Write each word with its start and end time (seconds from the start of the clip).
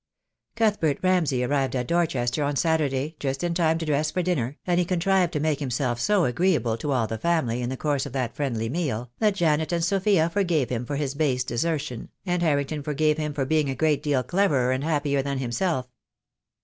Cuthbert 0.55 0.97
Ramsay 1.03 1.43
arrived 1.43 1.75
at 1.75 1.85
Dorchester 1.87 2.43
on 2.43 2.55
Saturday 2.55 3.15
just 3.19 3.43
in 3.43 3.53
time 3.53 3.77
to 3.77 3.85
dress 3.85 4.09
for 4.09 4.23
dinner, 4.23 4.57
and 4.65 4.79
he 4.79 4.83
contrived 4.83 5.31
to 5.33 5.39
make 5.39 5.59
himself 5.59 5.99
so 5.99 6.25
agreeable 6.25 6.75
to 6.79 6.91
all 6.91 7.05
the 7.05 7.19
family 7.19 7.61
in 7.61 7.69
the 7.69 7.77
course 7.77 8.07
of 8.07 8.13
that 8.13 8.35
friendly 8.35 8.67
meal, 8.67 9.11
that 9.19 9.35
Janet 9.35 9.71
and 9.71 9.83
Sophia 9.85 10.27
forgave 10.27 10.71
him 10.71 10.87
for 10.87 10.95
his 10.95 11.13
base 11.13 11.43
desertion, 11.43 12.09
and 12.25 12.41
Harrington 12.41 12.81
forgave 12.81 13.19
him 13.19 13.31
for 13.31 13.45
being 13.45 13.69
a 13.69 13.75
great 13.75 14.01
deal 14.01 14.23
cleverer 14.23 14.71
and 14.71 14.83
happier 14.83 15.21
than 15.21 15.37
himself. 15.37 15.87